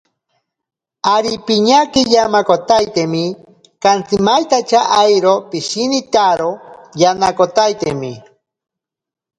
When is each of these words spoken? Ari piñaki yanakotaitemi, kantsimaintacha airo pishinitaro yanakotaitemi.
Ari 1.15 1.33
piñaki 1.45 2.01
yanakotaitemi, 2.13 3.23
kantsimaintacha 3.83 4.79
airo 5.01 5.33
pishinitaro 5.49 6.51
yanakotaitemi. 7.01 8.11